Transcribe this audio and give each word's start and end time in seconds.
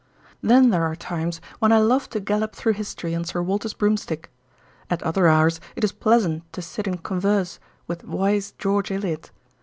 Then 0.41 0.71
there 0.71 0.81
are 0.85 0.95
times 0.95 1.39
when 1.59 1.71
I 1.71 1.77
love 1.77 2.09
to 2.09 2.19
gallop 2.19 2.55
through 2.55 2.73
history 2.73 3.13
on 3.13 3.23
Sir 3.23 3.43
Walter's 3.43 3.75
broomstick. 3.75 4.31
At 4.89 5.03
other 5.03 5.27
hours 5.27 5.61
it 5.75 5.83
is 5.83 5.91
pleasant 5.91 6.51
to 6.53 6.61
sit 6.63 6.87
in 6.87 6.97
converse 6.97 7.59
with 7.85 8.03
wise 8.03 8.53
George 8.57 8.91
Eliot. 8.91 9.29